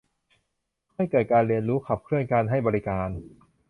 [0.91, 3.09] เพื่อให้เกิดการเรียนรู้ ขับเคลื่อนการให้บริการ